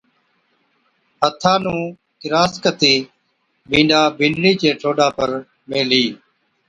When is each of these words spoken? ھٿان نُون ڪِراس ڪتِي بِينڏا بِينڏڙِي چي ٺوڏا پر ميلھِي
ھٿان 1.23 1.59
نُون 1.63 1.81
ڪِراس 2.21 2.51
ڪتِي 2.63 2.93
بِينڏا 3.69 4.01
بِينڏڙِي 4.17 4.53
چي 4.61 4.69
ٺوڏا 4.81 5.07
پر 5.17 5.29
ميلھِي 5.69 6.05